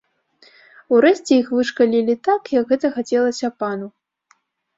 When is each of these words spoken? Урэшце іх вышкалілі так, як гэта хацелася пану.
Урэшце 0.95 1.33
іх 1.41 1.51
вышкалілі 1.57 2.15
так, 2.29 2.41
як 2.57 2.65
гэта 2.73 2.87
хацелася 2.97 3.53
пану. 3.61 3.87